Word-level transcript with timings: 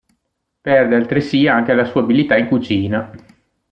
Perde 0.61 0.95
altresì 0.95 1.45
anche 1.45 1.75
la 1.75 1.85
sua 1.85 2.01
abilità 2.01 2.35
in 2.35 2.47
cucina. 2.47 3.11